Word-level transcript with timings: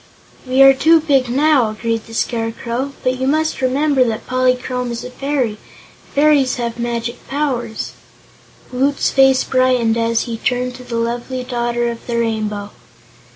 "We 0.47 0.63
are 0.63 0.73
too 0.73 0.99
big 0.99 1.29
now," 1.29 1.69
agreed 1.69 2.07
the 2.07 2.15
Scarecrow, 2.15 2.93
"but 3.03 3.19
you 3.19 3.27
must 3.27 3.61
remember 3.61 4.03
that 4.05 4.25
Polychrome 4.25 4.89
is 4.89 5.03
a 5.03 5.11
fairy, 5.11 5.49
and 5.59 6.15
fairies 6.15 6.55
have 6.55 6.79
many 6.79 6.93
magic 6.95 7.27
powers." 7.27 7.91
Woot's 8.73 9.11
face 9.11 9.43
brightened 9.43 9.97
as 9.97 10.21
he 10.21 10.37
turned 10.37 10.73
to 10.77 10.83
the 10.83 10.95
lovely 10.95 11.43
Daughter 11.43 11.87
of 11.91 12.07
the 12.07 12.17
Rainbow. 12.17 12.71